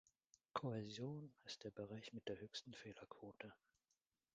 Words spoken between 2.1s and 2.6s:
mit der